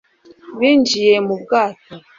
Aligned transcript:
binjiye 0.59 1.15
mu 1.27 1.35
bwato 1.41 1.85